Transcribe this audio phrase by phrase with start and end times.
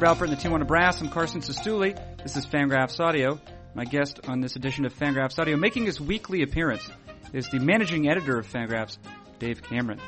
[0.00, 1.02] Jacob Alpert and the Tijuana Brass.
[1.02, 1.94] I'm Carson Cistulli.
[2.22, 3.38] This is Fangraphs Audio.
[3.74, 6.88] My guest on this edition of Fangraphs Audio, making his weekly appearance,
[7.34, 8.96] is the managing editor of Fangraphs,
[9.38, 10.00] Dave Cameron.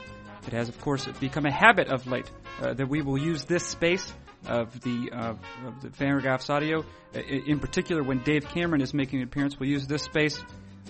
[0.46, 2.30] It has, of course, become a habit of late
[2.62, 4.10] uh, that we will use this space
[4.46, 5.34] of the uh,
[5.66, 9.60] of the Fangraphs Audio, in particular when Dave Cameron is making an appearance.
[9.60, 10.42] We'll use this space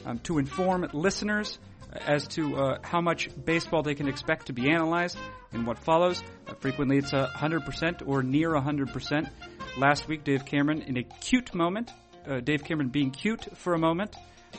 [0.06, 1.58] um, to inform listeners
[1.92, 5.16] as to uh, how much baseball they can expect to be analyzed
[5.52, 6.22] in what follows.
[6.46, 9.30] Uh, frequently, it's a 100% or near 100%.
[9.78, 11.90] Last week, Dave Cameron, in a cute moment,
[12.26, 14.16] uh, Dave Cameron being cute for a moment,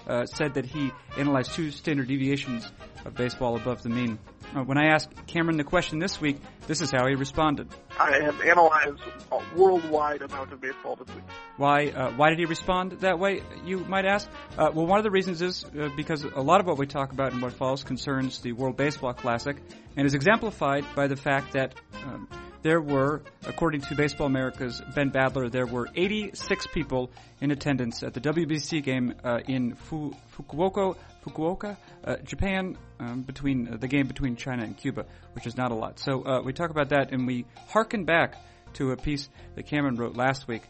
[0.08, 2.72] uh, said that he analyzed two standard deviations
[3.06, 4.20] of baseball above the mean.
[4.56, 7.68] Uh, when I asked Cameron the question this week, this is how he responded.
[8.00, 11.24] I have analyzed a worldwide amount of baseball this week.
[11.58, 11.88] Why?
[11.88, 13.42] Uh, why did he respond that way?
[13.66, 14.30] You might ask.
[14.58, 17.12] Uh, well, one of the reasons is uh, because a lot of what we talk
[17.12, 19.58] about in what follows concerns the World Baseball Classic,
[19.98, 21.76] and is exemplified by the fact that.
[22.06, 22.28] Um,
[22.64, 27.12] there were, according to Baseball America's Ben Badler, there were 86 people
[27.42, 33.68] in attendance at the WBC game uh, in Fu- Fukuoka, Fukuoka, uh, Japan, um, between
[33.68, 36.00] uh, the game between China and Cuba, which is not a lot.
[36.00, 38.36] So uh, we talk about that, and we harken back
[38.76, 40.64] to a piece that Cameron wrote last week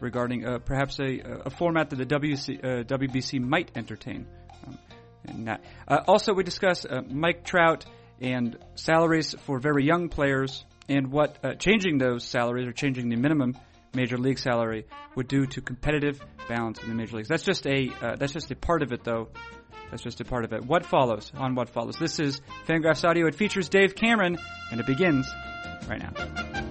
[0.00, 4.26] regarding uh, perhaps a, a, format that the WC, uh, WBC might entertain.
[4.66, 5.58] Um,
[6.06, 7.84] also, we discuss Mike Trout
[8.20, 13.16] and salaries for very young players and what uh, changing those salaries or changing the
[13.16, 13.56] minimum
[13.94, 17.28] major league salary would do to competitive balance in the major leagues.
[17.28, 19.28] That's just a uh, that's just a part of it, though.
[19.90, 20.64] That's just a part of it.
[20.64, 21.96] What follows on what follows?
[21.98, 23.26] This is Fangraphs Audio.
[23.26, 24.38] It features Dave Cameron,
[24.70, 25.26] and it begins
[25.88, 26.67] right now.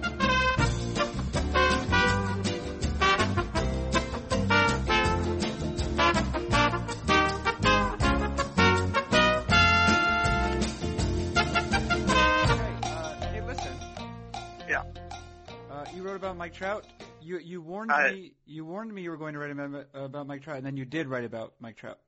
[16.18, 16.84] About Mike Trout?
[17.22, 20.26] You you warned I, me you warned me you were going to write about, about
[20.26, 21.98] Mike Trout, and then you did write about Mike Trout.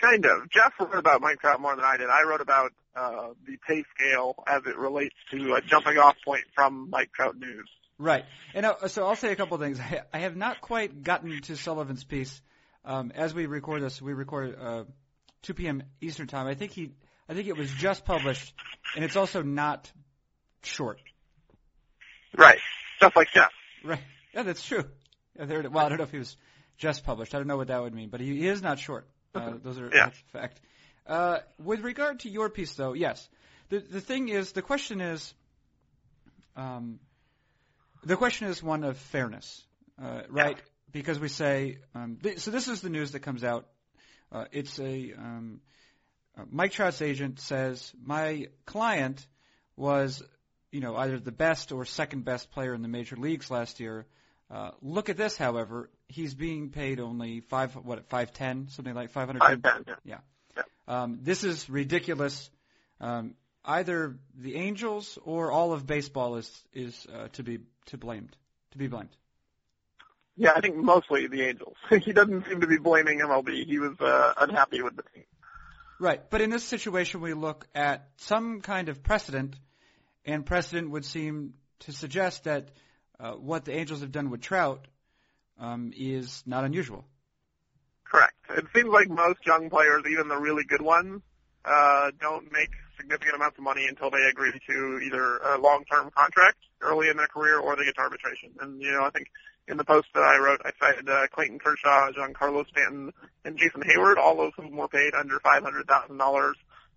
[0.00, 0.50] Kind of.
[0.50, 2.08] Jeff wrote about Mike Trout more than I did.
[2.08, 6.44] I wrote about uh, the pay scale as it relates to a jumping off point
[6.54, 7.68] from Mike Trout news.
[7.98, 8.24] Right.
[8.54, 9.80] And uh, so I'll say a couple of things.
[9.80, 12.40] I, I have not quite gotten to Sullivan's piece.
[12.84, 14.84] Um, as we record this, we record uh,
[15.42, 15.82] 2 p.m.
[16.00, 16.46] Eastern time.
[16.46, 16.92] I think he,
[17.28, 18.54] I think it was just published,
[18.94, 19.90] and it's also not
[20.62, 21.00] short.
[22.36, 22.58] Right
[23.04, 23.50] stuff like Jeff.
[23.84, 24.00] Right.
[24.32, 24.84] Yeah, that's true.
[25.38, 26.36] Yeah, there, well, I don't know if he was
[26.78, 27.34] just published.
[27.34, 29.06] I don't know what that would mean, but he, he is not short.
[29.34, 30.10] Uh, those are yeah.
[30.32, 30.60] fact.
[31.06, 33.28] Uh, with regard to your piece, though, yes.
[33.68, 35.34] The the thing is, the question is,
[36.56, 37.00] um,
[38.04, 39.62] the question is one of fairness,
[40.02, 40.56] uh, right?
[40.56, 40.62] Yeah.
[40.92, 43.66] Because we say, um, th- so this is the news that comes out.
[44.30, 45.60] Uh, it's a um,
[46.38, 49.26] uh, Mike Trout's agent says my client
[49.76, 50.22] was
[50.74, 54.06] you know, either the best or second best player in the major leagues last year.
[54.50, 59.10] Uh, look at this, however, he's being paid only five, what, five ten, something like
[59.10, 59.38] five hundred.
[59.38, 59.94] Five ten, yeah.
[60.04, 60.18] Yeah.
[60.56, 60.62] yeah.
[60.88, 62.50] Um, this is ridiculous.
[63.00, 63.34] Um,
[63.64, 68.36] either the Angels or all of baseball is is uh, to be to blamed,
[68.72, 69.16] to be blamed.
[70.36, 71.76] Yeah, I think mostly the Angels.
[72.04, 73.64] he doesn't seem to be blaming MLB.
[73.64, 75.24] He was uh, unhappy with the team.
[76.00, 79.54] Right, but in this situation, we look at some kind of precedent
[80.24, 82.68] and precedent would seem to suggest that
[83.18, 84.86] uh, what the Angels have done with Trout
[85.58, 87.04] um, is not unusual.
[88.04, 88.34] Correct.
[88.50, 91.22] It seems like most young players, even the really good ones,
[91.64, 96.58] uh, don't make significant amounts of money until they agree to either a long-term contract
[96.80, 98.50] early in their career or they get to arbitration.
[98.60, 99.28] And, you know, I think
[99.66, 103.12] in the post that I wrote, I cited uh, Clayton Kershaw, Giancarlo Stanton,
[103.44, 106.52] and Jason Heyward, all of whom were paid under $500,000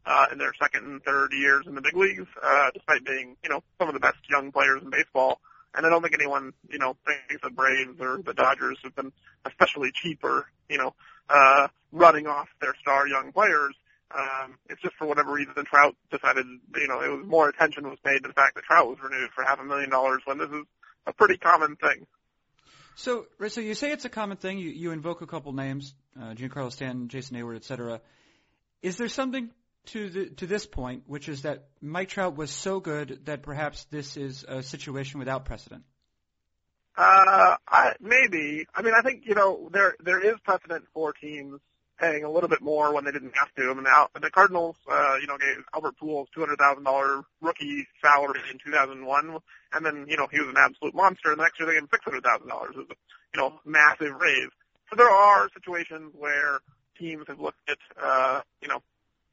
[0.07, 3.49] uh, in their second and third years in the big leagues, uh, despite being, you
[3.49, 5.41] know, some of the best young players in baseball.
[5.75, 9.11] And I don't think anyone, you know, thinks the Braves or the Dodgers have been
[9.45, 10.95] especially cheaper, you know,
[11.29, 13.75] uh, running off their star young players.
[14.17, 16.45] Um, it's just for whatever reason Trout decided,
[16.75, 19.29] you know, it was more attention was paid to the fact that Trout was renewed
[19.35, 20.63] for half a million dollars when this is
[21.05, 22.07] a pretty common thing.
[22.95, 24.57] So, so you say it's a common thing.
[24.57, 27.99] You, you invoke a couple names, uh, Giancarlo Stanton, Jason Heyward, et cetera.
[28.81, 29.51] Is there something
[29.87, 33.85] to the, to this point, which is that Mike Trout was so good that perhaps
[33.85, 35.83] this is a situation without precedent?
[36.97, 38.65] Uh, I, maybe.
[38.73, 41.59] I mean, I think you know there there is precedent for teams
[41.99, 43.69] paying a little bit more when they didn't have to.
[43.69, 47.23] I mean, the, the Cardinals, uh, you know, gave Albert Pujols two hundred thousand dollar
[47.41, 49.37] rookie salary in two thousand one,
[49.73, 51.29] and then you know he was an absolute monster.
[51.29, 52.75] And the next year they gave him six hundred thousand dollars.
[52.75, 52.95] It a
[53.35, 54.49] you know massive raise.
[54.89, 56.59] So there are situations where
[56.97, 58.81] teams have looked at uh, you know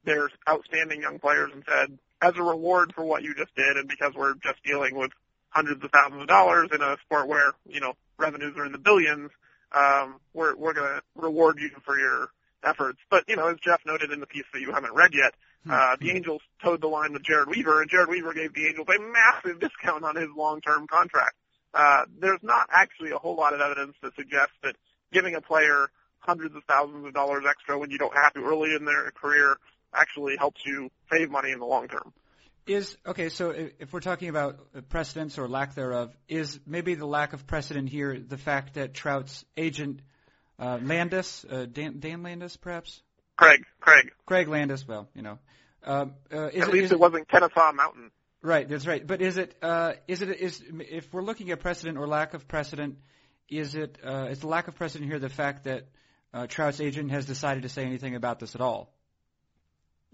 [0.05, 3.89] their outstanding young players and said, as a reward for what you just did, and
[3.89, 5.11] because we're just dealing with
[5.51, 8.79] hundreds of thousands of dollars in a sport where you know revenues are in the
[8.79, 9.31] billions,
[9.73, 12.29] um, we're we're going to reward you for your
[12.65, 12.99] efforts.
[13.11, 15.35] But you know, as Jeff noted in the piece that you haven't read yet,
[15.65, 15.71] Hmm.
[15.71, 18.87] uh, the Angels towed the line with Jered Weaver, and Jered Weaver gave the Angels
[18.89, 21.37] a massive discount on his long-term contract.
[21.73, 24.77] Uh, there's not actually a whole lot of evidence to suggest that
[25.13, 28.75] giving a player hundreds of thousands of dollars extra when you don't have to early
[28.75, 29.57] in their career
[29.95, 32.13] actually helps you save money in the long term.
[32.67, 33.29] Is okay.
[33.29, 37.91] So if we're talking about precedence or lack thereof, is maybe the lack of precedent
[37.91, 40.01] here the fact that Trout's agent
[40.59, 43.03] uh, Landis, uh, Dan, Dan Landis, perhaps
[43.37, 44.13] Craig, Craig.
[44.27, 44.87] Craig Landis.
[44.87, 45.39] Well, you know,
[45.85, 48.11] um, uh, is At it, least is it wasn't Kennesaw Mountain.
[48.43, 49.05] Right, that's right.
[49.07, 52.47] But is it uh, is it is if we're looking at precedent or lack of
[52.47, 52.99] precedent,
[53.49, 55.89] is it uh, is the lack of precedent here the fact that
[56.33, 58.94] uh, Trout's agent has decided to say anything about this at all?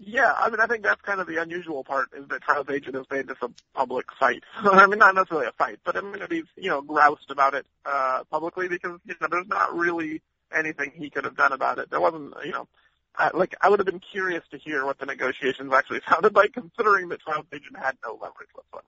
[0.03, 2.95] Yeah, I mean, I think that's kind of the unusual part is that Trout's agent
[2.95, 4.43] has made this a public fight.
[4.57, 7.67] I mean, not necessarily a fight, but I mean, he's you know groused about it
[7.85, 11.91] uh, publicly because you know there's not really anything he could have done about it.
[11.91, 12.67] There wasn't, you know,
[13.15, 16.53] I, like I would have been curious to hear what the negotiations actually sounded like,
[16.53, 18.87] considering that Trout's agent had no leverage whatsoever.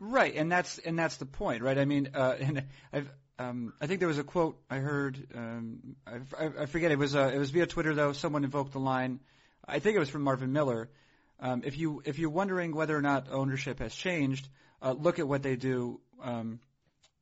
[0.00, 1.76] Right, and that's and that's the point, right?
[1.76, 2.64] I mean, uh, and
[2.94, 5.18] I've um, I think there was a quote I heard.
[5.34, 8.12] Um, I, I, I forget it was uh, it was via Twitter though.
[8.14, 9.20] Someone invoked the line.
[9.68, 10.88] I think it was from Marvin Miller.
[11.40, 14.48] Um, if you if you're wondering whether or not ownership has changed,
[14.82, 16.58] uh, look at what they do um,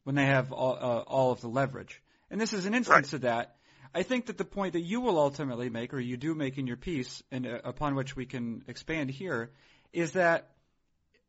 [0.04, 2.00] when they have all, uh, all of the leverage.
[2.30, 3.56] And this is an instance of that.
[3.94, 6.66] I think that the point that you will ultimately make, or you do make in
[6.66, 9.50] your piece, and uh, upon which we can expand here,
[9.92, 10.50] is that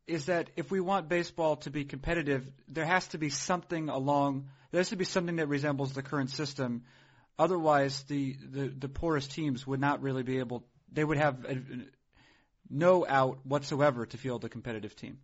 [0.05, 4.47] is that if we want baseball to be competitive, there has to be something along.
[4.71, 6.83] There has to be something that resembles the current system.
[7.37, 10.63] Otherwise, the the, the poorest teams would not really be able.
[10.91, 11.57] They would have a,
[12.69, 15.19] no out whatsoever to field a competitive team.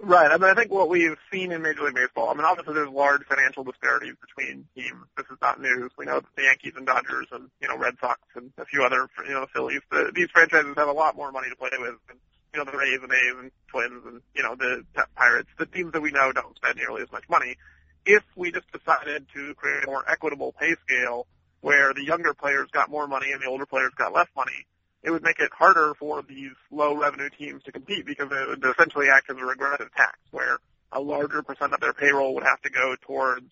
[0.00, 0.30] Right.
[0.30, 2.88] I mean, I think what we've seen in Major League Baseball, I mean, obviously there's
[2.90, 5.04] large financial disparities between teams.
[5.16, 5.92] This is not news.
[5.96, 8.82] We know that the Yankees and Dodgers and, you know, Red Sox and a few
[8.82, 11.94] other, you know, Phillies, the, these franchises have a lot more money to play with
[12.08, 12.16] than,
[12.52, 14.84] you know, the Rays and A's and Twins and, you know, the
[15.14, 15.48] Pirates.
[15.58, 17.56] The teams that we know don't spend nearly as much money.
[18.04, 21.26] If we just decided to create a more equitable pay scale
[21.60, 24.66] where the younger players got more money and the older players got less money,
[25.02, 28.64] it would make it harder for these low revenue teams to compete because it would
[28.64, 30.58] essentially act as a regressive tax where
[30.92, 33.46] a larger percent of their payroll would have to go towards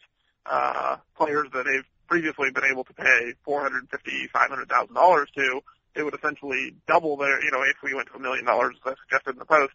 [0.46, 4.94] uh, players that they've previously been able to pay four hundred fifty, five hundred thousand
[4.94, 5.60] dollars to.
[5.94, 8.92] It would essentially double their, you know, if we went to a million dollars, as
[8.92, 9.72] I suggested in the post,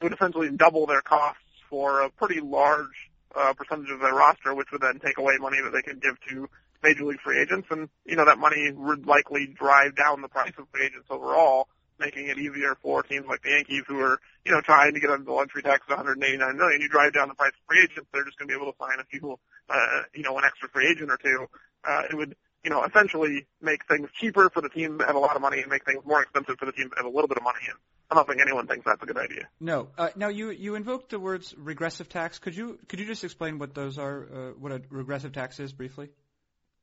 [0.00, 4.54] it would essentially double their costs for a pretty large uh, percentage of their roster,
[4.54, 6.48] which would then take away money that they could give to
[6.82, 10.52] major league free agents, and you know that money would likely drive down the price
[10.58, 11.68] of free agents overall,
[11.98, 15.10] making it easier for teams like the Yankees who are you know trying to get
[15.10, 16.80] under the luxury tax of 189 million.
[16.80, 18.78] You drive down the price of free agents, they're just going to be able to
[18.78, 19.38] sign a few,
[19.68, 21.46] uh, you know, an extra free agent or two.
[21.84, 25.20] Uh, it would you know essentially make things cheaper for the teams that have a
[25.20, 27.28] lot of money and make things more expensive for the teams that have a little
[27.28, 27.60] bit of money.
[27.68, 27.78] And
[28.10, 29.48] I don't think anyone thinks that's a good idea.
[29.60, 29.88] No.
[29.96, 32.38] Uh, now you you invoked the words regressive tax.
[32.38, 34.24] Could you could you just explain what those are?
[34.24, 36.10] Uh, what a regressive tax is briefly?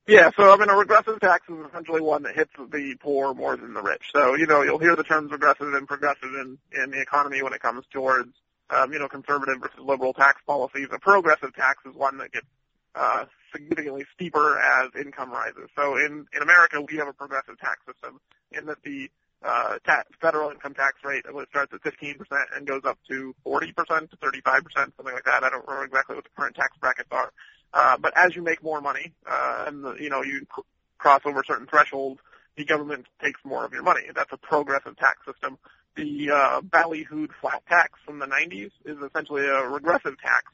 [0.06, 3.56] Yeah, so I mean, a regressive tax is essentially one that hits the poor more
[3.56, 4.10] than the rich.
[4.14, 7.54] So, you know, you'll hear the terms regressive and progressive in, in the economy when
[7.54, 8.34] it comes towards,
[8.70, 10.90] um, you know, conservative versus liberal tax policies.
[10.92, 12.48] A progressive tax is one that gets,
[12.96, 15.70] uh, significantly steeper as income rises.
[15.76, 18.20] So in, in America, we have a progressive tax system
[18.52, 19.10] in that the,
[19.42, 22.18] uh, ta- federal income tax rate it starts at 15%
[22.58, 25.44] and goes up to 40% to 35%, something like that.
[25.44, 27.32] I don't remember exactly what the current tax brackets are.
[27.74, 30.62] Uh, but as you make more money, uh, and the, you know you cr-
[30.98, 32.20] cross over a certain thresholds,
[32.56, 34.02] the government takes more of your money.
[34.14, 35.58] That's a progressive tax system.
[35.96, 40.46] The uh, ballyhooed flat tax from the 90s is essentially a regressive tax,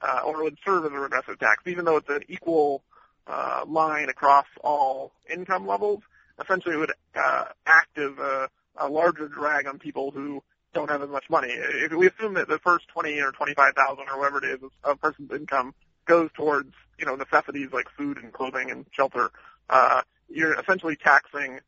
[0.00, 2.82] uh, or would serve as a regressive tax, even though it's an equal
[3.26, 6.02] uh, line across all income levels.
[6.42, 10.42] Essentially, it would uh, act as a, a larger drag on people who
[10.74, 11.48] don't have as much money.
[11.50, 14.96] If we assume that the first 20 or 25,000 or whatever it is of a
[14.96, 15.74] person's income
[16.06, 19.30] goes towards, you know, necessities like food and clothing and shelter,
[19.68, 21.60] uh, you're essentially taxing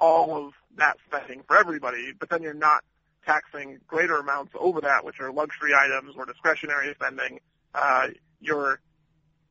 [0.00, 2.82] all of that spending for everybody, but then you're not
[3.24, 7.38] taxing greater amounts over that, which are luxury items or discretionary spending.
[7.74, 8.08] Uh,
[8.40, 8.80] you're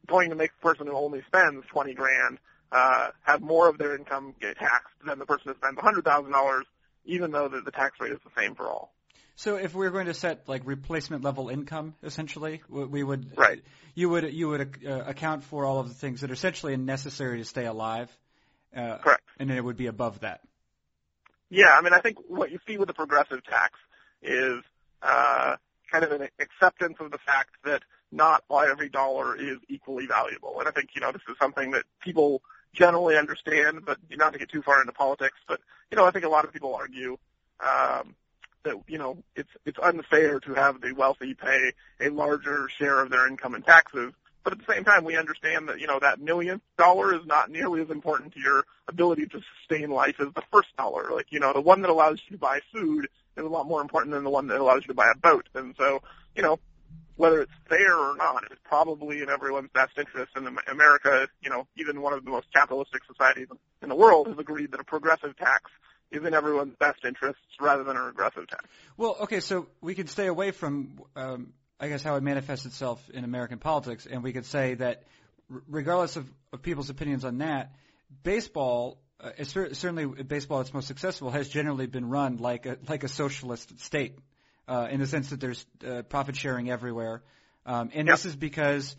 [0.08, 2.40] going to make the person who only spends 20 grand,
[2.72, 6.62] uh, have more of their income get taxed than the person who spends $100,000,
[7.06, 8.94] even though the, the tax rate is the same for all.
[9.36, 13.62] So if we're going to set like replacement level income, essentially, we would Right.
[13.96, 17.40] You would you would uh, account for all of the things that are essentially necessary
[17.40, 18.16] to stay alive.
[18.76, 19.24] Uh, Correct.
[19.40, 20.42] And then it would be above that.
[21.50, 23.78] Yeah, I mean, I think what you see with the progressive tax
[24.22, 24.64] is
[25.02, 25.58] uh,
[25.92, 30.60] kind of an acceptance of the fact that not every dollar is equally valuable.
[30.60, 32.42] And I think, you know, this is something that people
[32.74, 35.60] generally understand, but you not to get too far into politics, but,
[35.92, 37.18] you know, I think a lot of people argue
[37.60, 38.16] um,
[38.64, 43.10] that, you know, it's, it's unfair to have the wealthy pay a larger share of
[43.10, 44.14] their income in taxes.
[44.44, 47.52] But at the same time, we understand that, you know, that millionth dollar is not
[47.52, 51.12] nearly as important to your ability to sustain life as the first dollar.
[51.12, 53.82] Like, you know, the one that allows you to buy food is a lot more
[53.82, 55.48] important than the one that allows you to buy a boat.
[55.54, 56.02] And so,
[56.36, 56.60] you know,
[57.18, 60.32] whether it's fair or not, it's probably in everyone's best interest.
[60.36, 63.48] And America, you know, even one of the most capitalistic societies
[63.84, 65.70] in the world has agreed that a progressive tax
[66.12, 68.66] is in everyone's best interests rather than a regressive tax.
[68.98, 73.02] Well, okay, so we could stay away from, um, I guess, how it manifests itself
[73.14, 75.04] in American politics, and we could say that,
[75.52, 77.74] r- regardless of, of people's opinions on that,
[78.24, 79.00] baseball.
[79.20, 83.08] Uh, cer- certainly, baseball, its most successful, has generally been run like a like a
[83.08, 84.18] socialist state
[84.68, 87.22] uh, in the sense that there's uh, profit sharing everywhere,
[87.68, 88.16] um, and Yep.
[88.16, 88.96] this is because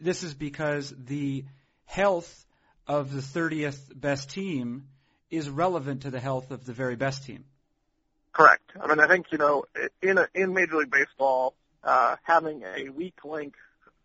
[0.00, 1.44] this is because the
[1.84, 2.46] health
[2.86, 4.84] of the 30th best team
[5.30, 7.44] is relevant to the health of the very best team.
[8.32, 8.70] Correct.
[8.80, 9.64] I mean, I think you know,
[10.02, 13.54] in a, in Major League Baseball, uh, having a weak link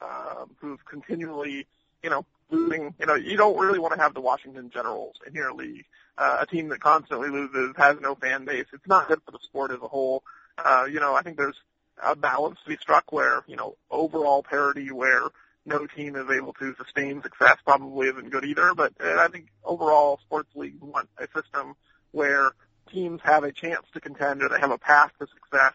[0.02, 1.66] um, who's continually,
[2.04, 2.94] you know, losing.
[3.00, 5.86] You know, you don't really want to have the Washington Generals in your league,
[6.18, 8.66] uh, a team that constantly loses, has no fan base.
[8.72, 10.24] It's not good for the sport as a whole.
[10.58, 11.58] Uh, you know, I think there's
[12.02, 15.24] a balance to be struck where you know overall parity where
[15.70, 18.74] no team is able to sustain success probably isn't good either.
[18.76, 21.76] But uh, I think overall sports leagues want a system
[22.12, 22.52] where
[22.92, 25.74] teams have a chance to contend or they have a path to success.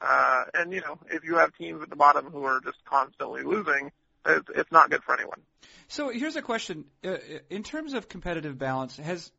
[0.00, 3.42] Uh, and you know, if you have teams at the bottom who are just constantly
[3.42, 3.92] losing,
[4.26, 5.40] it's, it's not good for anyone.
[5.88, 7.16] So here's a question: uh,
[7.50, 9.30] in terms of competitive balance, has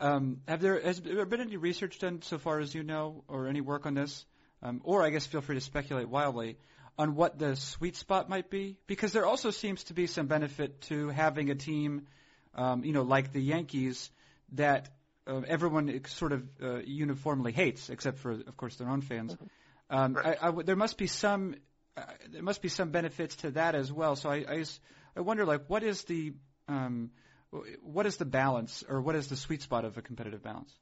[0.00, 3.48] um, have there has there been any research done so far as you know, or
[3.48, 4.24] any work on this?
[4.60, 6.56] Um, or I guess feel free to speculate wildly
[6.98, 10.80] on what the sweet spot might be, because there also seems to be some benefit
[10.82, 12.08] to having a team,
[12.54, 14.10] um, you know, like the Yankees
[14.52, 14.88] that
[15.26, 19.36] uh, everyone sort of uh, uniformly hates, except for, of course, their own fans.
[19.90, 21.54] Um, I, I w- there must be some
[21.96, 24.16] uh, there must be some benefits to that as well.
[24.16, 24.64] So I,
[25.16, 26.32] I wonder, like, what is the
[26.68, 27.10] um,
[27.82, 30.72] what is the balance, or what is the sweet spot of a competitive balance?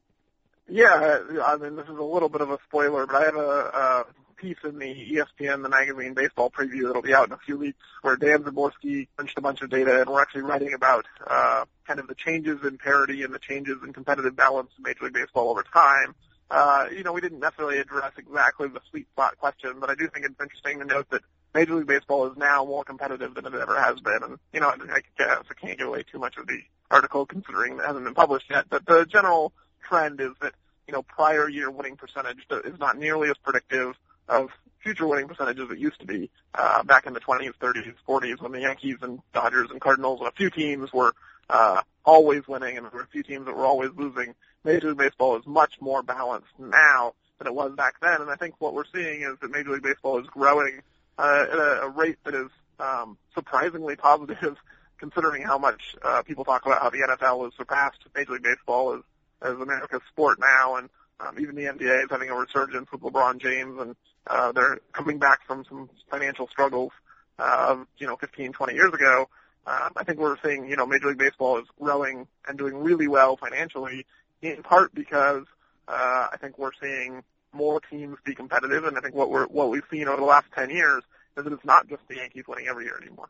[0.68, 3.40] Yeah, I mean, this is a little bit of a spoiler, but I have a,
[3.40, 4.04] a
[4.36, 7.78] piece in the ESPN, the magazine baseball preview that'll be out in a few weeks
[8.02, 11.98] where Dan Szymborski punched a bunch of data and we're actually writing about uh, kind
[11.98, 15.50] of the changes in parity and the changes in competitive balance in Major League Baseball
[15.50, 16.14] over time.
[16.50, 20.08] Uh, you know, we didn't necessarily address exactly the sweet spot question, but I do
[20.08, 21.22] think it's interesting to note that
[21.54, 24.22] Major League Baseball is now more competitive than it ever has been.
[24.22, 27.26] And, you know, I, I guess I can't give away too much of the article
[27.26, 29.52] considering it hasn't been published yet, but the general
[29.82, 30.52] trend is that,
[30.86, 33.96] you know, prior year winning percentage is not nearly as predictive
[34.28, 34.50] of
[34.82, 35.68] future winning percentages.
[35.70, 39.20] It used to be uh, back in the 20s, 30s, 40s when the Yankees and
[39.32, 41.12] Dodgers and Cardinals and a few teams were
[41.50, 44.34] uh, always winning and there were a few teams that were always losing.
[44.64, 48.36] Major League Baseball is much more balanced now than it was back then, and I
[48.36, 50.80] think what we're seeing is that Major League Baseball is growing
[51.18, 52.48] uh, at a, a rate that is
[52.80, 54.56] um, surprisingly positive,
[54.98, 58.94] considering how much uh, people talk about how the NFL has surpassed Major League Baseball
[58.94, 59.02] as
[59.42, 60.88] as America's sport now, and
[61.20, 63.94] um, even the NBA is having a resurgence with LeBron James, and
[64.26, 66.92] uh, they're coming back from some financial struggles
[67.38, 69.28] uh, of you know 15, 20 years ago.
[69.66, 73.08] Um, I think we're seeing you know Major League Baseball is growing and doing really
[73.08, 74.06] well financially,
[74.42, 75.44] in part because
[75.88, 79.70] uh, I think we're seeing more teams be competitive, and I think what we're what
[79.70, 81.02] we've seen over the last 10 years
[81.36, 83.28] is that it's not just the Yankees winning every year anymore.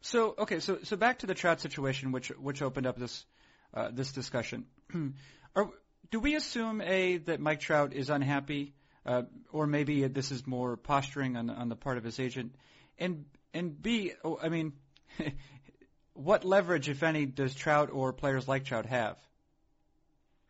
[0.00, 3.24] So okay, so so back to the Trout situation, which which opened up this
[3.72, 4.66] uh, this discussion.
[5.56, 5.70] Are,
[6.10, 8.74] do we assume a that Mike Trout is unhappy,
[9.06, 12.54] uh, or maybe this is more posturing on on the part of his agent,
[12.98, 14.72] and and b, oh, I mean,
[16.14, 19.16] what leverage, if any, does Trout or players like Trout have?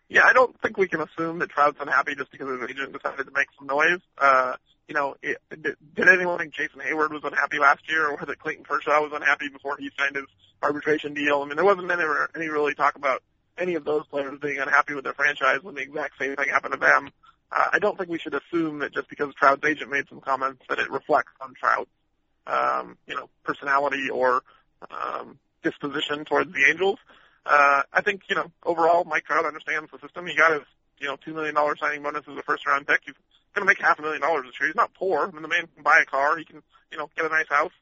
[0.09, 3.25] Yeah, I don't think we can assume that Trout's unhappy just because his agent decided
[3.27, 4.01] to make some noise.
[4.19, 4.55] Uh,
[4.87, 8.39] you know, it, did, did anyone think Jason Heyward was unhappy last year, or that
[8.39, 10.27] Clayton Kershaw was unhappy before he signed his
[10.63, 11.41] arbitration deal?
[11.41, 12.03] I mean, there wasn't any,
[12.37, 13.23] any really talk about
[13.57, 16.75] any of those players being unhappy with their franchise when the exact same thing happened
[16.75, 17.11] to them.
[17.51, 20.79] I don't think we should assume that just because Trout's agent made some comments that
[20.79, 21.91] it reflects on Trout's,
[22.47, 24.43] um, you know, personality or
[24.91, 26.99] um, disposition towards the Angels.
[27.47, 30.27] Uh, I think, you know, overall, Mike Trout understands the system.
[30.27, 30.63] He got his,
[30.99, 33.01] you know, $2 million signing bonus as a first round pick.
[33.05, 33.15] He's
[33.55, 34.69] going to make half a million dollars this year.
[34.69, 35.27] He's not poor.
[35.27, 36.37] I mean, the man can buy a car.
[36.39, 37.73] He can, you know, get a nice house.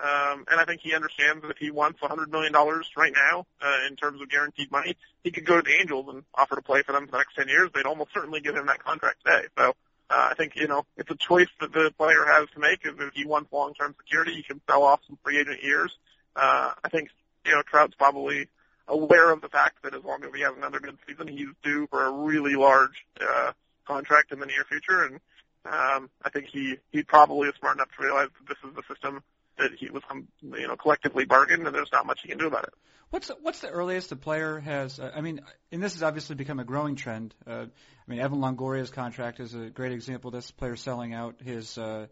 [0.00, 3.78] Um, and I think he understands that if he wants $100 million right now, uh,
[3.88, 6.82] in terms of guaranteed money, he could go to the Angels and offer to play
[6.82, 7.70] for them for the next 10 years.
[7.74, 9.46] They'd almost certainly give him that contract today.
[9.56, 9.74] So,
[10.10, 12.80] Uh, I think you know it's a choice that the player has to make.
[12.84, 15.90] If he wants long-term security, he can sell off some free agent years.
[16.34, 17.10] Uh, I think
[17.44, 18.48] you know Trout's probably
[18.86, 21.86] aware of the fact that as long as he has another good season, he's due
[21.88, 23.52] for a really large uh,
[23.86, 25.20] contract in the near future, and
[25.66, 28.82] um, I think he he probably is smart enough to realize that this is the
[28.88, 29.22] system
[29.58, 32.46] that he was um, you know collectively bargained, and there's not much he can do
[32.46, 32.74] about it.
[33.10, 34.98] What's what's the earliest a player has?
[35.00, 35.40] Uh, I mean,
[35.72, 37.34] and this has obviously become a growing trend.
[37.46, 40.30] Uh, I mean, Evan Longoria's contract is a great example.
[40.30, 42.06] This player selling out his uh,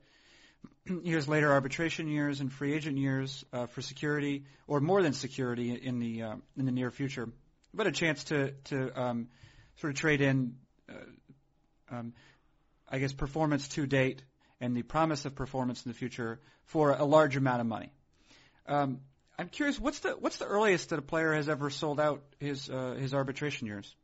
[1.05, 5.73] his later arbitration years and free agent years uh, for security, or more than security
[5.73, 7.29] in the uh, in the near future,
[7.75, 9.29] but a chance to to um,
[9.77, 10.57] sort of trade in,
[10.89, 12.15] uh, um,
[12.89, 14.23] I guess, performance to date
[14.61, 17.93] and the promise of performance in the future for a large amount of money.
[18.67, 19.01] Um,
[19.39, 22.71] I'm curious, what's the what's the earliest that a player has ever sold out his
[22.71, 23.95] uh, his arbitration years?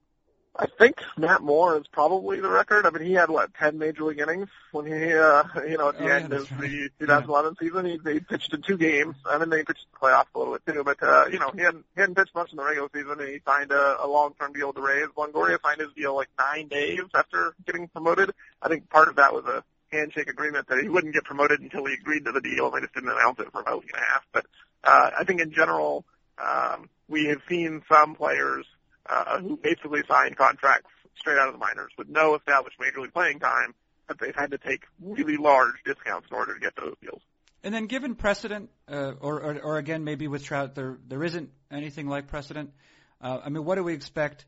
[0.54, 2.85] I think Matt Moore is probably the record.
[2.85, 5.99] I mean, he had what ten major league innings when he, uh, you know, at
[5.99, 6.61] the oh, end yeah, of right.
[6.61, 7.66] the 2011 yeah.
[7.66, 7.87] season.
[7.87, 9.16] He, he pitched in two games.
[9.25, 11.62] I mean, they pitched the playoffs a little bit too, but uh, you know, he
[11.62, 14.52] hadn't he hadn't pitched much in the regular season, and he signed a, a long-term
[14.52, 15.06] deal with the Rays.
[15.16, 18.32] Longoria signed his deal like nine days after getting promoted.
[18.61, 21.87] I think part of that was a handshake agreement that he wouldn't get promoted until
[21.87, 24.03] he agreed to the deal, they just didn't announce it for about a week and
[24.03, 24.25] a half.
[24.33, 24.47] But
[24.85, 26.05] uh, I think in general,
[26.39, 28.67] um, we have seen some players
[29.09, 33.13] uh, who basically signed contracts straight out of the minors with no established major league
[33.13, 33.75] playing time,
[34.09, 37.21] but they've had to take really large discounts in order to get those deals.
[37.65, 41.51] And then, given precedent, uh, or, or, or again, maybe with Trout, there there isn't
[41.71, 42.73] anything like precedent.
[43.21, 44.47] Uh, I mean, what do we expect?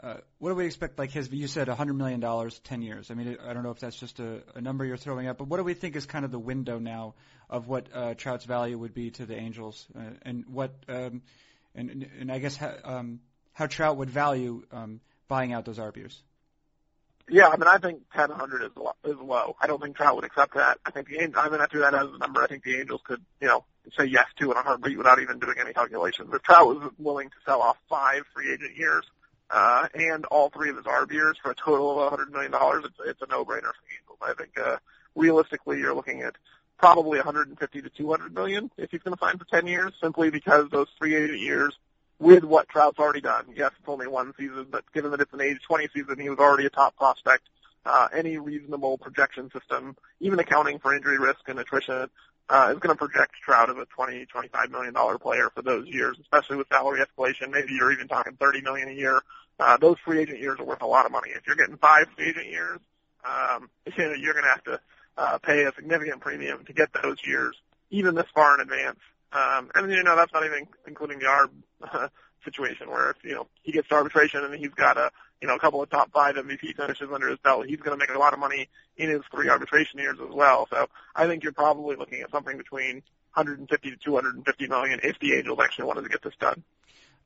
[0.00, 0.98] Uh, what do we expect?
[0.98, 3.10] Like his, you said, $100 million, 10 years.
[3.10, 5.48] I mean, I don't know if that's just a, a number you're throwing out, but
[5.48, 7.14] what do we think is kind of the window now
[7.48, 11.22] of what uh, Trout's value would be to the Angels, uh, and what, um,
[11.74, 13.20] and and I guess how, um,
[13.52, 16.20] how Trout would value um, buying out those RBs?
[17.28, 19.56] Yeah, I mean, I think 1000 is low, is low.
[19.60, 20.78] I don't think Trout would accept that.
[20.84, 22.42] I think the Angels, I mean, I threw that as a number.
[22.42, 23.64] I think the Angels could, you know,
[23.98, 26.28] say yes to it on heartbeat without even doing any calculations.
[26.32, 29.04] If Trout was willing to sell off five free agent years,
[29.50, 32.52] uh, and all three of his arb years for a total of $100 million,
[32.84, 34.18] it's, it's a no-brainer for Angels.
[34.22, 34.76] I think, uh,
[35.14, 36.34] realistically, you're looking at
[36.78, 40.68] probably 150 to 200 million if he's going to sign for 10 years, simply because
[40.70, 41.76] those free agent years
[42.18, 43.46] with what Trout's already done.
[43.54, 46.38] Yes, it's only one season, but given that it's an age 20 season, he was
[46.38, 47.42] already a top prospect.
[47.86, 52.08] Uh, any reasonable projection system, even accounting for injury risk and attrition,
[52.48, 55.86] uh, is going to project Trout as a 20, 25 million dollar player for those
[55.88, 57.50] years, especially with salary escalation.
[57.50, 59.20] Maybe you're even talking 30 million a year.
[59.58, 61.30] Uh, those free agent years are worth a lot of money.
[61.30, 62.78] If you're getting five free agent years,
[63.24, 64.80] um, you know, you're going to have to
[65.16, 67.56] uh, pay a significant premium to get those years,
[67.90, 68.98] even this far in advance.
[69.32, 71.50] Um, and you know, that's not even including the ARB
[71.92, 72.08] uh,
[72.44, 75.10] situation where if, you know, he gets to arbitration and he's got a,
[75.44, 78.02] you know, a couple of top five MVP finishes under his belt, he's going to
[78.02, 80.66] make a lot of money in his three arbitration years as well.
[80.70, 83.02] So I think you're probably looking at something between
[83.34, 86.64] 150 to 250 million if the Angels actually wanted to get this done.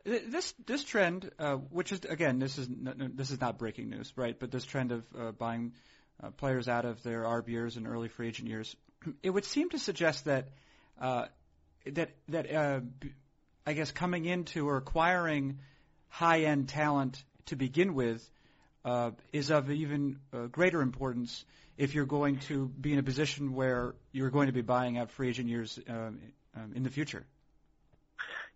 [0.02, 4.37] This this trend, uh, which is again, this is this is not breaking news, right?
[4.37, 5.74] But this trend of uh, buying
[6.20, 8.74] uh, players out of their ARB years and early free agent years,
[9.22, 10.48] it would seem to suggest that
[11.00, 11.26] uh,
[11.87, 12.81] that that uh,
[13.64, 15.59] I guess coming into or acquiring
[16.09, 18.28] high end talent to begin with
[18.84, 21.44] uh, is of even uh, greater importance
[21.76, 25.11] if you're going to be in a position where you're going to be buying out
[25.11, 26.20] free agent years um,
[26.56, 27.24] um, in the future.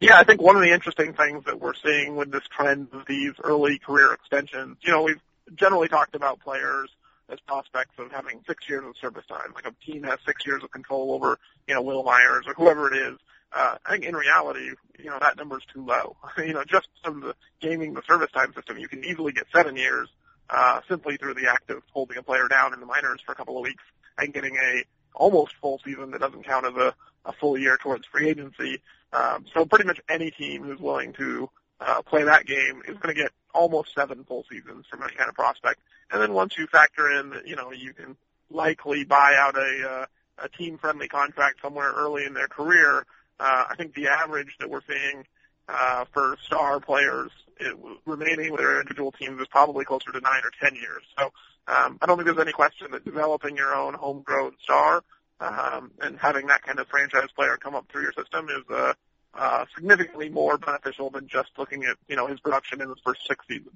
[0.01, 3.07] Yeah, I think one of the interesting things that we're seeing with this trend of
[3.07, 5.21] these early career extensions, you know, we've
[5.55, 6.91] generally talked about players
[7.29, 9.53] as prospects of having six years of service time.
[9.55, 12.93] Like a team has six years of control over, you know, Wil Myers or whoever
[12.93, 13.19] it is.
[13.55, 16.17] Uh, I think in reality, you know, that number is too low.
[16.39, 19.77] you know, just from the gaming the service time system, you can easily get seven
[19.77, 20.09] years
[20.49, 23.35] uh, simply through the act of holding a player down in the minors for a
[23.35, 23.85] couple of weeks
[24.19, 24.85] and getting a
[25.15, 26.95] almost full season that doesn't count as a,
[27.27, 28.81] a full year towards free agency.
[29.13, 33.15] Um, so pretty much any team who's willing to uh, play that game is going
[33.15, 35.81] to get almost seven full seasons from any kind of prospect.
[36.11, 38.17] And then once you factor in that, you know, you can
[38.51, 40.07] likely buy out a, uh,
[40.45, 43.07] a team-friendly contract somewhere early in their career,
[43.41, 45.25] uh, I think the average that we're seeing
[45.69, 50.43] uh, for star players it, remaining with their individual teams is probably closer to nine
[50.45, 51.03] or ten years.
[51.19, 51.25] So
[51.69, 55.03] um, I don't think there's any question that developing your own homegrown star
[55.41, 58.95] um, and having that kind of franchise player come up through your system is uh,
[59.35, 63.27] uh, significantly more beneficial than just looking at you know his production in his first
[63.27, 63.75] six seasons.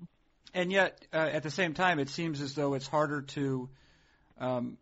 [0.55, 3.69] And yet, uh, at the same time, it seems as though it's harder to,
[4.41, 4.79] um,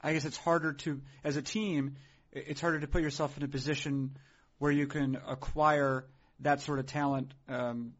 [0.00, 1.96] I guess it's harder to, as a team,
[2.36, 4.16] it's harder to put yourself in a position
[4.58, 6.04] where you can acquire
[6.40, 7.94] that sort of talent um,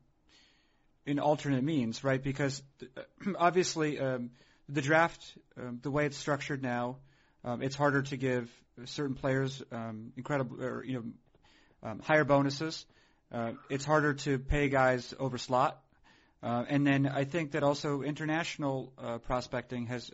[1.07, 2.23] in alternate means, right?
[2.23, 2.63] Because
[2.97, 3.03] uh,
[3.39, 4.31] obviously, um,
[4.69, 5.25] the draft,
[5.59, 6.99] um, the way it's structured now,
[7.45, 8.51] um, it's harder to give
[8.85, 12.85] certain players um, incredible or you know um, higher bonuses.
[13.33, 15.81] Uh, it's harder to pay guys over slot.
[16.43, 20.11] Uh, and then I think that also international uh, prospecting has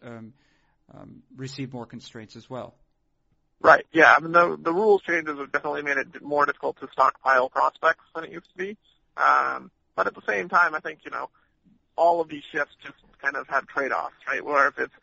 [1.37, 2.75] received more constraints as well.
[3.63, 3.87] Right.
[3.93, 4.15] Yeah.
[4.17, 8.05] I mean, the the rules changes have definitely made it more difficult to stockpile prospects
[8.15, 8.77] than it used to be.
[9.17, 11.31] Um, but at the same time, I think you know
[11.97, 14.45] all of these shifts just kind of have trade-offs, right?
[14.45, 14.95] Where if it's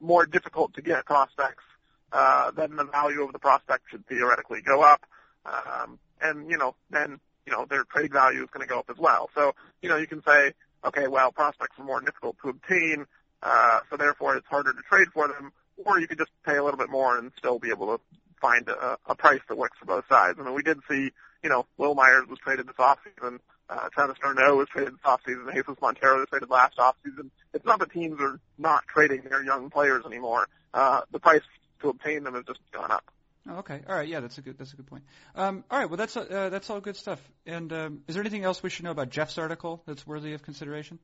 [0.00, 1.64] more difficult to get prospects,
[2.12, 5.04] uh, then the value of the prospect should theoretically go up.
[5.46, 8.90] Um, and you know, then you know their trade value is going to go up
[8.90, 9.30] as well.
[9.34, 10.52] So you know, you can say,
[10.84, 13.06] okay, well, prospects are more difficult to obtain,
[13.42, 15.52] uh, so therefore it's harder to trade for them
[15.84, 18.00] or you could just pay a little bit more and still be able to
[18.40, 20.38] find a, a price that works for both sides.
[20.40, 21.10] I mean, we did see,
[21.42, 25.52] you know, Wil Myers was traded this offseason, uh, Travis d'Arnaud was traded this offseason,
[25.54, 27.30] Jesus Montero was traded last offseason.
[27.54, 30.48] It's not that teams are not trading their young players anymore.
[30.74, 31.42] Uh, the price
[31.80, 33.04] to obtain them has just gone up.
[33.48, 33.80] Oh, okay.
[33.88, 34.08] All right.
[34.08, 35.02] Yeah, that's a good that's a good point.
[35.34, 35.90] Um, all right.
[35.90, 37.20] Well, that's uh, that's all good stuff.
[37.44, 40.42] And um, is there anything else we should know about Jeff's article that's worthy of
[40.42, 41.00] consideration?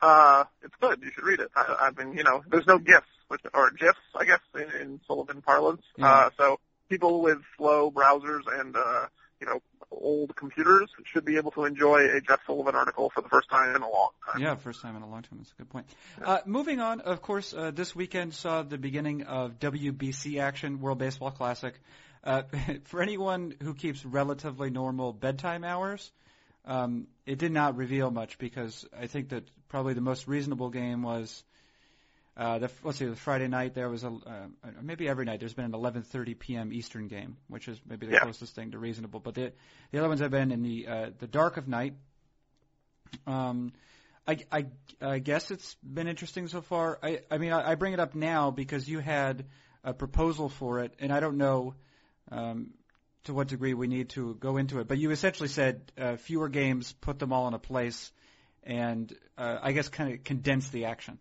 [0.00, 1.00] Uh, it's good.
[1.02, 1.50] You should read it.
[1.54, 5.00] I, I mean, you know, there's no gifts which, or GIFs, I guess, in, in
[5.06, 5.82] Sullivan parlance.
[5.96, 6.06] Yeah.
[6.06, 9.06] Uh, so people with slow browsers and uh,
[9.40, 13.28] you know old computers should be able to enjoy a Jeff Sullivan article for the
[13.30, 14.42] first time in a long time.
[14.42, 15.38] Yeah, first time in a long time.
[15.38, 15.86] That's a good point.
[16.22, 20.98] Uh, moving on, of course, uh, this weekend saw the beginning of WBC action, World
[20.98, 21.74] Baseball Classic.
[22.22, 22.42] Uh,
[22.84, 26.10] for anyone who keeps relatively normal bedtime hours,
[26.66, 31.02] um, it did not reveal much because I think that probably the most reasonable game
[31.02, 31.42] was
[32.36, 34.46] uh, the, let's see, the Friday night there was a uh,
[34.80, 36.72] maybe every night there's been an 11:30 p.m.
[36.72, 38.20] Eastern game, which is maybe the yeah.
[38.20, 39.20] closest thing to reasonable.
[39.20, 39.52] But the
[39.90, 41.94] the other ones have been in the uh, the dark of night.
[43.26, 43.72] Um,
[44.26, 44.66] I, I,
[45.00, 46.98] I guess it's been interesting so far.
[47.02, 49.44] I, I mean, I, I bring it up now because you had
[49.82, 51.74] a proposal for it, and I don't know
[52.30, 52.70] um,
[53.24, 54.86] to what degree we need to go into it.
[54.86, 58.12] But you essentially said uh, fewer games, put them all in a place,
[58.62, 61.18] and uh, I guess kind of condense the action.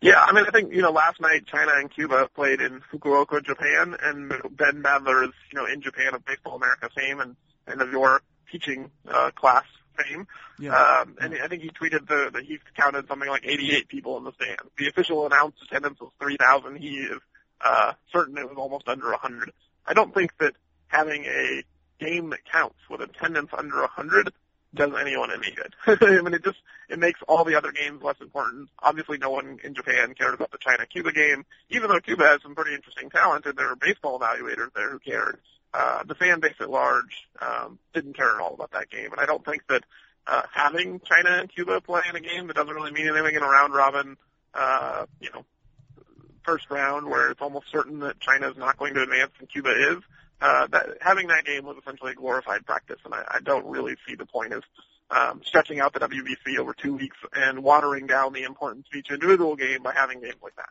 [0.00, 3.44] Yeah, I mean, I think you know, last night China and Cuba played in Fukuoka,
[3.44, 7.82] Japan, and Ben Badler is you know in Japan of Baseball America fame and and
[7.82, 9.64] of your teaching uh, class
[9.96, 10.26] fame.
[10.58, 10.74] Yeah.
[10.74, 14.24] Um, and I think he tweeted the, that he counted something like 88 people in
[14.24, 14.62] the stands.
[14.78, 16.76] The official announced attendance was 3,000.
[16.76, 17.18] He is
[17.60, 19.52] uh, certain it was almost under 100.
[19.86, 20.54] I don't think that
[20.86, 21.62] having a
[22.00, 24.32] game that counts with attendance under 100
[24.74, 25.74] does anyone any good.
[26.02, 28.68] I mean, it just it makes all the other games less important.
[28.78, 32.54] Obviously, no one in Japan cared about the China-Cuba game, even though Cuba has some
[32.54, 35.38] pretty interesting talent and there are baseball evaluators there who cared.
[35.74, 39.20] Uh, the fan base at large um, didn't care at all about that game, and
[39.20, 39.84] I don't think that
[40.26, 43.42] uh, having China and Cuba play in a game that doesn't really mean anything in
[43.42, 44.16] a round robin,
[44.54, 45.44] uh, you know,
[46.44, 49.70] first round where it's almost certain that China is not going to advance and Cuba
[49.92, 49.98] is,
[50.40, 53.96] uh, that having that game was essentially a glorified practice, and I, I don't really
[54.06, 54.62] see the point of
[55.10, 59.10] um, stretching out the WBC over two weeks and watering down the importance of each
[59.10, 60.70] individual game by having games like that.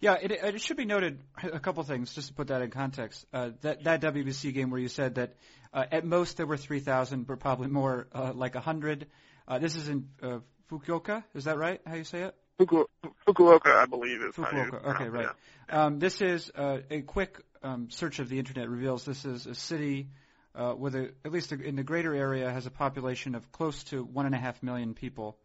[0.00, 3.24] Yeah, it, it should be noted a couple things just to put that in context.
[3.32, 5.34] Uh, that that WBC game where you said that
[5.72, 9.06] uh, at most there were 3,000, but probably more uh, like 100.
[9.46, 10.38] Uh, this is in uh,
[10.70, 11.80] Fukuoka, is that right?
[11.86, 12.34] How you say it?
[12.58, 12.84] Fuku,
[13.26, 14.84] Fukuoka, I believe is Fukuoka.
[14.94, 15.28] okay, right.
[15.68, 15.84] Yeah.
[15.84, 19.54] Um, this is uh, a quick um, search of the internet reveals this is a
[19.54, 20.08] city
[20.54, 24.04] uh, with a, at least in the greater area has a population of close to
[24.04, 25.36] one and a half million people.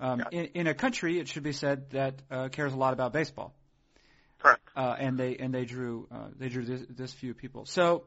[0.00, 0.40] Um, yeah.
[0.40, 3.54] in, in, a country, it should be said that uh, cares a lot about baseball.
[4.38, 4.62] Correct.
[4.74, 7.66] Uh, and they and they drew uh, they drew this, this few people.
[7.66, 8.04] So.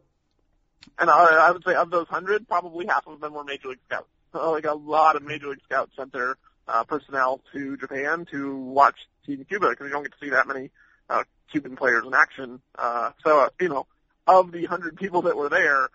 [1.00, 3.80] And I, I would say of those hundred, probably half of them were major league
[3.86, 4.10] scouts.
[4.34, 6.36] So like a lot of major league scouts sent their
[6.68, 10.48] uh, personnel to Japan to watch Team Cuba because you don't get to see that
[10.48, 10.72] many
[11.10, 12.62] uh, Cuban players in action.
[12.78, 13.86] Uh, so, uh, you know,
[14.28, 15.90] of the hundred people that were there,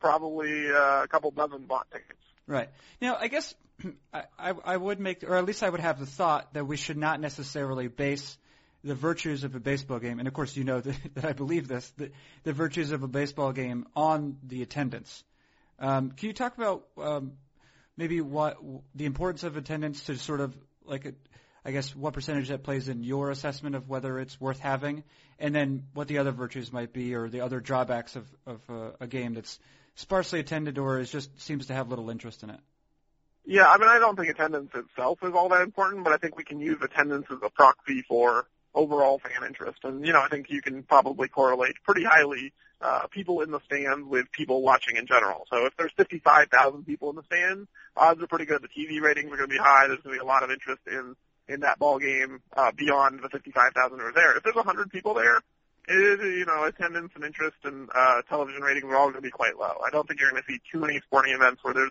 [0.00, 2.18] probably uh, a couple dozen bought tickets.
[2.46, 2.68] Right.
[3.00, 3.54] Now, I guess
[4.12, 6.76] I, I, I would make, or at least I would have the thought that we
[6.76, 8.36] should not necessarily base
[8.82, 11.68] the virtues of a baseball game, and of course you know that, that I believe
[11.68, 12.10] this, the,
[12.42, 15.24] the virtues of a baseball game on the attendance.
[15.78, 17.32] Um, can you talk about um,
[17.96, 18.58] maybe what
[18.94, 21.14] the importance of attendance to sort of like a,
[21.64, 25.02] I guess what percentage that plays in your assessment of whether it's worth having,
[25.38, 28.90] and then what the other virtues might be or the other drawbacks of, of uh,
[29.00, 29.58] a game that's
[29.94, 32.60] sparsely attended or is just seems to have little interest in it.
[33.46, 36.36] Yeah, I mean, I don't think attendance itself is all that important, but I think
[36.36, 39.78] we can use attendance as a proxy for overall fan interest.
[39.84, 43.60] And, you know, I think you can probably correlate pretty highly uh, people in the
[43.66, 45.46] stands with people watching in general.
[45.50, 48.62] So if there's 55,000 people in the stands, odds are pretty good.
[48.62, 49.86] The TV ratings are going to be high.
[49.88, 51.14] There's going to be a lot of interest in
[51.48, 54.36] in that ball game uh, beyond the 55,000 who are there.
[54.36, 55.40] If there's 100 people there,
[55.86, 59.30] it, you know, attendance and interest and uh, television ratings are all going to be
[59.30, 59.74] quite low.
[59.86, 61.90] I don't think you're going to see too many sporting events where there's,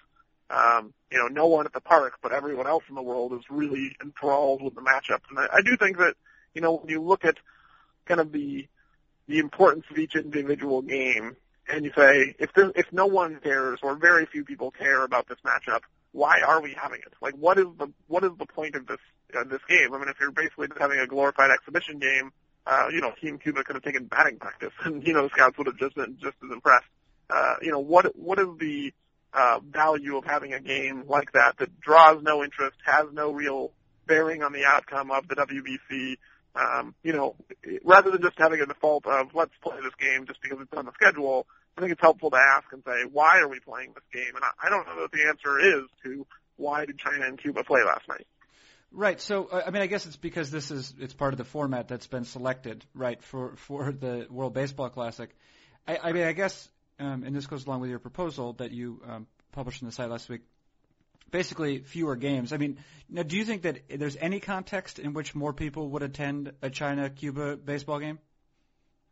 [0.50, 3.42] um, you know, no one at the park, but everyone else in the world is
[3.50, 5.30] really enthralled with the matchups.
[5.30, 6.16] And I, I do think that,
[6.56, 7.38] you know, when you look at
[8.06, 8.68] kind of the
[9.26, 11.38] the importance of each individual game,
[11.70, 15.30] and you say if there, if no one cares or very few people care about
[15.30, 15.82] this matchup,
[16.13, 17.13] why are we having it?
[17.21, 18.99] Like, what is the what is the point of this
[19.36, 19.93] uh, this game?
[19.93, 22.32] I mean, if you're basically just having a glorified exhibition game,
[22.65, 25.58] uh, you know, Team Cuba could have taken batting practice, and you know, the scouts
[25.58, 26.86] would have just been just as impressed.
[27.30, 28.93] Uh, you know, what what is the
[29.34, 33.71] uh, value of having a game like that that draws no interest, has no real
[34.06, 36.17] bearing on the outcome of the WBC?
[36.56, 37.36] Um, you know,
[37.84, 40.86] rather than just having a default of let's play this game just because it's on
[40.86, 41.47] the schedule,
[41.78, 44.36] I think it's helpful to ask and say, why are we playing this game?
[44.36, 47.64] And I, I don't know that the answer is to why did China and Cuba
[47.64, 48.28] play last night.
[48.92, 49.20] Right.
[49.20, 51.88] So, uh, I mean, I guess it's because this is it's part of the format
[51.88, 55.32] that's been selected, right, for for the World Baseball Classic.
[55.88, 59.02] I, I mean, I guess, um, and this goes along with your proposal that you
[59.10, 60.42] um, published on the site last week.
[61.32, 62.54] Basically, fewer games.
[62.54, 62.78] I mean,
[63.10, 66.70] now, do you think that there's any context in which more people would attend a
[66.70, 68.20] China-Cuba baseball game?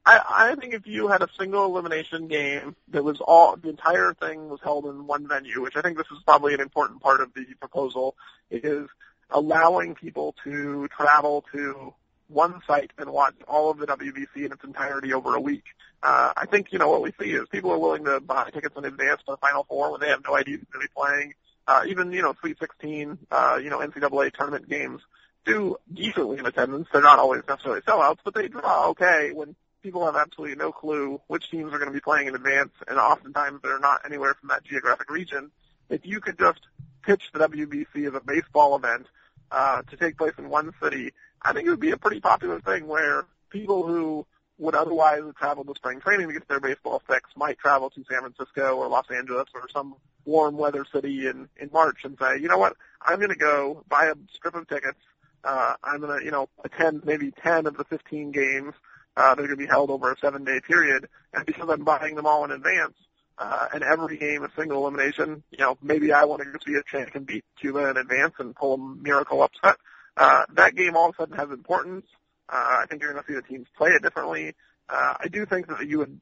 [0.05, 4.13] I, I think if you had a single elimination game that was all the entire
[4.13, 7.21] thing was held in one venue, which I think this is probably an important part
[7.21, 8.15] of the proposal,
[8.49, 8.87] is
[9.29, 11.93] allowing people to travel to
[12.27, 15.63] one site and watch all of the WBC in its entirety over a week.
[16.01, 18.75] Uh, I think, you know, what we see is people are willing to buy tickets
[18.75, 20.93] in advance for the Final Four when they have no idea who's going to be
[20.95, 21.33] playing.
[21.67, 25.01] Uh, even, you know, Sweet 16, uh, you know, NCAA tournament games
[25.45, 26.87] do decently in attendance.
[26.91, 31.21] They're not always necessarily sellouts, but they draw okay when people have absolutely no clue
[31.27, 34.49] which teams are going to be playing in advance, and oftentimes they're not anywhere from
[34.49, 35.51] that geographic region.
[35.89, 36.61] If you could just
[37.03, 39.07] pitch the WBC as a baseball event
[39.51, 42.59] uh, to take place in one city, I think it would be a pretty popular
[42.59, 44.25] thing where people who
[44.57, 48.03] would otherwise have traveled to spring training to get their baseball fix might travel to
[48.09, 52.37] San Francisco or Los Angeles or some warm weather city in, in March and say,
[52.37, 54.99] you know what, I'm going to go buy a strip of tickets.
[55.43, 58.75] Uh, I'm going to, you know, attend maybe 10 of the 15 games
[59.17, 61.07] uh, that are going to be held over a seven-day period.
[61.33, 62.95] And because I'm buying them all in advance,
[63.37, 66.83] uh, and every game is single elimination, you know, maybe I want to see a
[66.83, 69.77] chance can beat Cuba in advance and pull a miracle upset.
[70.15, 72.05] Uh, that game all of a sudden has importance.
[72.47, 74.53] Uh, I think you're going to see the teams play it differently.
[74.89, 76.21] Uh, I do think that you would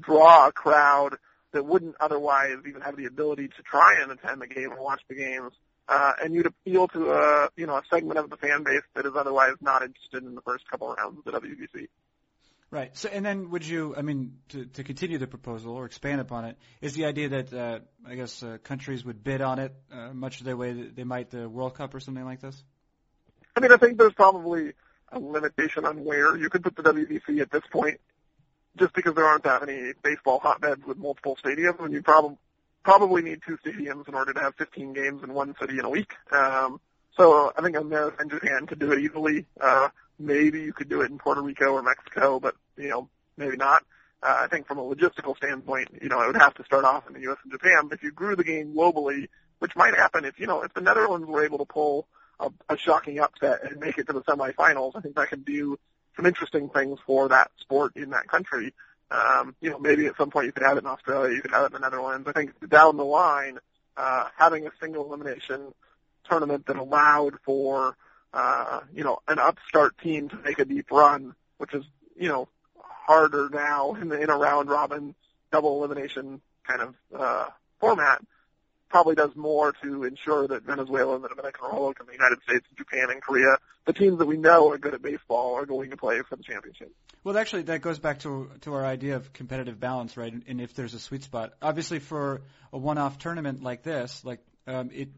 [0.00, 1.16] draw a crowd
[1.52, 5.02] that wouldn't otherwise even have the ability to try and attend the game or watch
[5.08, 5.52] the games
[5.88, 9.06] uh, and you'd appeal to a you know a segment of the fan base that
[9.06, 11.88] is otherwise not interested in the first couple of rounds of the WBC.
[12.70, 12.96] Right.
[12.96, 13.94] So, and then would you?
[13.96, 17.52] I mean, to, to continue the proposal or expand upon it, is the idea that
[17.52, 21.04] uh, I guess uh, countries would bid on it uh, much the way that they
[21.04, 22.60] might the World Cup or something like this?
[23.54, 24.72] I mean, I think there's probably
[25.12, 28.00] a limitation on where you could put the WBC at this point,
[28.76, 32.36] just because there aren't that many baseball hotbeds with multiple stadiums, and you probably
[32.84, 35.90] probably need two stadiums in order to have 15 games in one city in a
[35.90, 36.14] week.
[36.30, 36.80] Um,
[37.16, 39.46] so I think America and Japan could do it easily.
[39.60, 43.56] Uh, maybe you could do it in Puerto Rico or Mexico, but you know maybe
[43.56, 43.82] not.
[44.22, 47.06] Uh, I think from a logistical standpoint, you know, it would have to start off
[47.06, 47.38] in the U.S.
[47.42, 47.88] and Japan.
[47.88, 50.80] But if you grew the game globally, which might happen if you know if the
[50.80, 52.06] Netherlands were able to pull
[52.40, 55.78] a, a shocking upset and make it to the semifinals, I think that could do
[56.16, 58.74] some interesting things for that sport in that country.
[59.14, 61.52] Um, you know, maybe at some point you could have it in Australia, you could
[61.52, 62.26] have it in the Netherlands.
[62.26, 63.58] I think down the line,
[63.96, 65.72] uh, having a single elimination
[66.28, 67.96] tournament that allowed for,
[68.32, 71.84] uh, you know, an upstart team to make a deep run, which is,
[72.16, 72.48] you know,
[73.06, 75.14] harder now in the in a round robin
[75.52, 77.46] double elimination kind of uh,
[77.78, 78.24] format
[78.94, 82.64] probably does more to ensure that Venezuela and the Dominican Republic and the United States
[82.68, 85.90] and Japan and Korea, the teams that we know are good at baseball, are going
[85.90, 86.92] to play for the championship.
[87.24, 90.32] Well, actually, that goes back to to our idea of competitive balance, right?
[90.46, 94.90] And if there's a sweet spot, obviously for a one-off tournament like this, like um,
[94.94, 95.08] it,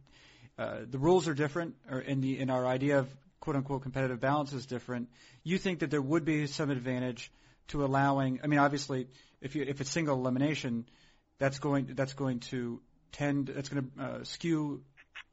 [0.59, 4.21] uh, the rules are different, or in the in our idea of quote unquote competitive
[4.21, 5.11] balance is different.
[5.45, 7.31] You think that there would be some advantage
[7.69, 8.41] to allowing?
[8.43, 9.09] I mean, obviously,
[9.43, 10.87] if you if it's single elimination,
[11.39, 12.81] that's going that's going to
[13.13, 14.83] tend it's going to uh, skew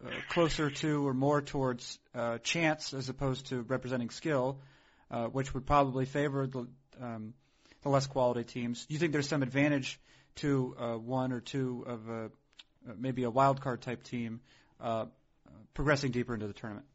[0.06, 4.60] uh, closer to or more towards uh, chance as opposed to representing skill,
[5.12, 6.68] uh, which would probably favor the
[7.02, 7.34] um,
[7.84, 8.86] the less quality teams.
[8.86, 10.00] Do you think there's some advantage
[10.36, 12.30] to uh, one or two of a, uh,
[12.98, 14.42] maybe a wild card type team
[14.82, 15.06] uh,
[15.74, 16.86] progressing deeper into the tournament?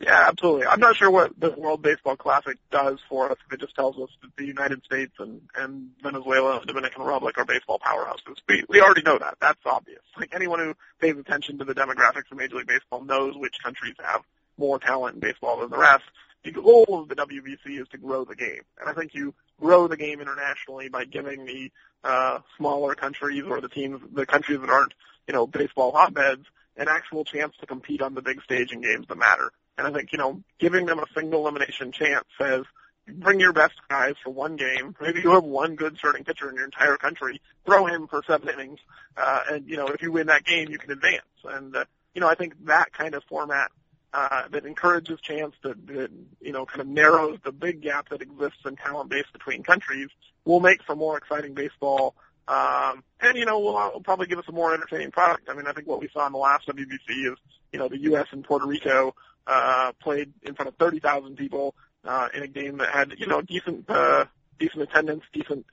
[0.00, 0.66] Yeah, absolutely.
[0.66, 3.38] I'm not sure what the World Baseball Classic does for us.
[3.50, 7.44] It just tells us that the United States and, and Venezuela and Dominican Republic are
[7.44, 8.36] baseball powerhouses.
[8.48, 9.38] We, we already know that.
[9.40, 10.00] That's obvious.
[10.16, 13.94] Like anyone who pays attention to the demographics of Major League Baseball knows which countries
[13.98, 14.22] have
[14.56, 16.04] more talent in baseball than the rest.
[16.44, 19.88] The goal of the WBC is to grow the game, and I think you grow
[19.88, 21.72] the game internationally by giving the
[22.04, 24.94] uh, smaller countries or the teams, the countries that aren't,
[25.26, 29.06] you know, baseball hotbeds, an actual chance to compete on the big stage in games
[29.08, 29.50] that matter.
[29.78, 32.64] And I think, you know, giving them a single elimination chance says,
[33.12, 34.94] bring your best guys for one game.
[35.00, 37.40] Maybe you have one good starting pitcher in your entire country.
[37.64, 38.80] Throw him for seven innings,
[39.16, 41.22] uh, and you know if you win that game, you can advance.
[41.44, 43.70] And uh, you know I think that kind of format
[44.12, 46.10] uh, that encourages chance that, that
[46.40, 50.08] you know kind of narrows the big gap that exists in talent base between countries
[50.44, 52.14] will make for more exciting baseball.
[52.46, 55.48] Um, and you know, will will probably give us a more entertaining product.
[55.50, 57.38] I mean, I think what we saw in the last WBC is,
[57.72, 58.26] you know, the U.S.
[58.32, 59.14] and Puerto Rico
[59.48, 63.40] uh, played in front of 30,000 people uh, in a game that had, you know,
[63.40, 64.26] decent, uh,
[64.58, 65.66] decent attendance, decent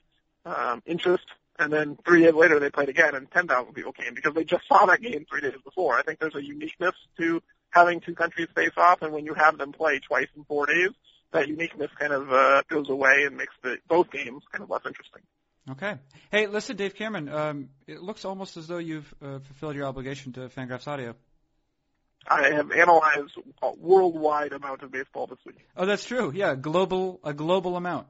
[0.44, 1.24] um, interest.
[1.58, 4.66] And then three days later, they played again, and 10,000 people came because they just
[4.68, 5.96] saw that game three days before.
[5.96, 9.58] I think there's a uniqueness to having two countries face off, and when you have
[9.58, 10.90] them play twice in four days,
[11.32, 14.82] that uniqueness kind of uh, goes away and makes the both games kind of less
[14.86, 15.22] interesting.
[15.68, 15.98] Okay.
[16.30, 17.28] Hey, listen, Dave Cameron.
[17.28, 21.14] Um, it looks almost as though you've uh, fulfilled your obligation to Fangraphs Audio.
[22.28, 25.66] I have analyzed a worldwide amount of baseball this week.
[25.76, 26.32] Oh, that's true.
[26.34, 28.06] Yeah, global a global amount.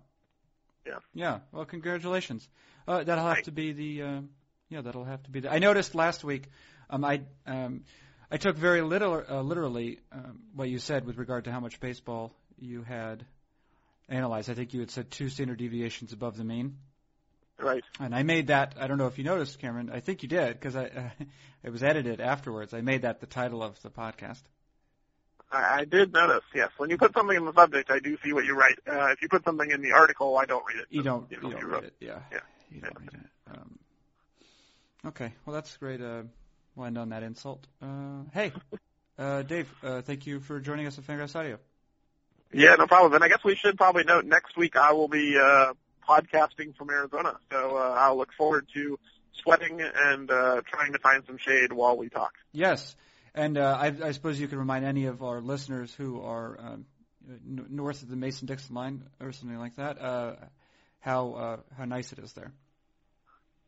[0.87, 0.99] Yeah.
[1.15, 1.39] Yeah.
[1.53, 2.49] Well, congratulations.
[2.87, 4.03] Uh, that'll have to be the.
[4.03, 4.21] Uh,
[4.69, 5.53] yeah, that'll have to be the.
[5.53, 6.49] I noticed last week.
[6.89, 7.83] Um, I um,
[8.31, 11.81] I took very little uh, literally um, what you said with regard to how much
[11.81, 13.25] baseball you had
[14.09, 14.51] analyzed.
[14.51, 16.77] I think you had said two standard deviations above the mean.
[17.59, 17.85] Right.
[18.01, 18.75] And I made that.
[18.79, 19.91] I don't know if you noticed, Cameron.
[19.93, 21.25] I think you did because I uh,
[21.63, 22.75] it was edited afterwards.
[22.75, 24.43] I made that the title of the podcast.
[25.51, 26.45] I, I did notice.
[26.55, 28.79] Yes, when you put something in the subject, I do see what you write.
[28.87, 30.87] Uh, if you put something in the article, I don't read it.
[30.91, 31.31] You don't.
[31.31, 31.95] You, you don't read it.
[32.01, 32.19] Yeah.
[32.31, 32.39] Yeah.
[32.71, 33.51] You don't read it.
[33.51, 33.79] Um,
[35.07, 35.33] okay.
[35.45, 36.03] Well, that's great.
[36.03, 36.25] Uh,
[36.75, 37.67] we'll end on that insult.
[37.81, 38.53] Uh, hey,
[39.19, 39.73] uh, Dave.
[39.83, 41.59] Uh, thank you for joining us at Fangraphs Audio.
[42.53, 43.15] Yeah, no problem.
[43.15, 45.73] And I guess we should probably note next week I will be uh,
[46.09, 48.99] podcasting from Arizona, so uh, I'll look forward to
[49.33, 52.33] sweating and uh, trying to find some shade while we talk.
[52.53, 52.97] Yes,
[53.35, 56.87] and uh, I, I suppose you can remind any of our listeners who are um,
[57.29, 60.37] n- north of the Mason-Dixon line or something like that uh,
[61.01, 62.53] how uh, how nice it is there.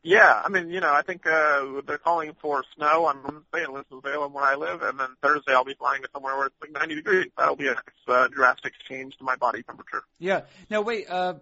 [0.03, 3.73] Yeah, I mean, you know, I think uh, they're calling for snow on Wednesday in
[3.73, 6.71] Winston-Salem where I live, and then Thursday I'll be flying to somewhere where it's like
[6.71, 7.27] 90 degrees.
[7.37, 10.03] That'll be a uh, drastic change to my body temperature.
[10.19, 10.43] Yeah.
[10.71, 11.11] Now wait.
[11.11, 11.35] Uh,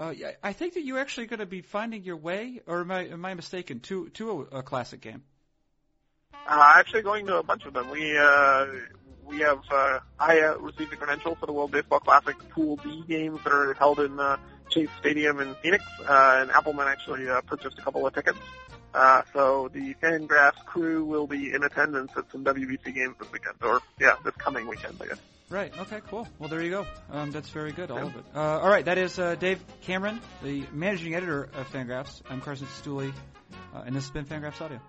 [0.00, 2.90] uh, yeah, I think that you're actually going to be finding your way, or am
[2.90, 3.80] I am I mistaken?
[3.80, 5.22] To to a, a classic game.
[6.46, 7.90] Uh, actually, going to a bunch of them.
[7.90, 8.66] We uh,
[9.24, 13.04] we have uh, I uh, received a credential for the World Baseball Classic Pool B
[13.06, 14.36] games that are held in uh,
[14.70, 18.38] Chase Stadium in Phoenix, uh, and Appelman actually uh, purchased a couple of tickets.
[18.94, 23.56] Uh, so the Fangraphs crew will be in attendance at some WBC games this weekend,
[23.62, 25.20] or yeah, this coming weekend, I guess.
[25.52, 25.78] Right.
[25.78, 26.00] Okay.
[26.08, 26.26] Cool.
[26.38, 26.86] Well, there you go.
[27.10, 27.90] Um, that's very good.
[27.90, 28.24] All of it.
[28.34, 28.86] Uh, all right.
[28.86, 32.22] That is uh, Dave Cameron, the managing editor of Fangraphs.
[32.30, 33.12] I'm Carson Cistulli,
[33.74, 34.80] uh, and this has been Fangraphs Audio.